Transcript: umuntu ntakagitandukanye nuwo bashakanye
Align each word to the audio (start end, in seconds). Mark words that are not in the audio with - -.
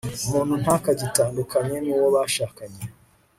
umuntu 0.25 0.53
ntakagitandukanye 0.61 1.77
nuwo 1.81 2.07
bashakanye 2.15 2.81